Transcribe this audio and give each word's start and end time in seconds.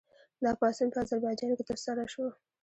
دا 0.43 0.51
پاڅون 0.59 0.87
په 0.93 0.99
اذربایجان 1.03 1.51
کې 1.57 1.63
ترسره 1.69 2.03
شو. 2.13 2.25